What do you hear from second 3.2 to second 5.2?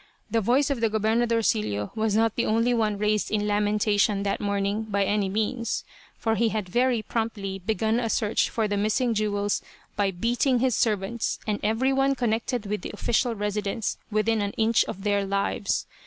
in lamentation that morning, by